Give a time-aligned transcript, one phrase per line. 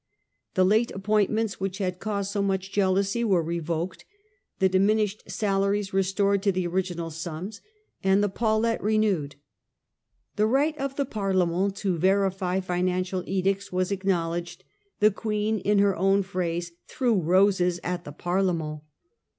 [0.55, 4.03] The late appointments which had caused so much jealousy were revoked,
[4.57, 7.61] the diminished salaries restored to the original sums,
[8.03, 9.35] and the Paulette renewed.
[10.37, 14.63] The right of the Parlement to verily financial edicts was acknowledged.
[15.01, 18.81] The Queen, in her own phrase, * threw roses at the Parlement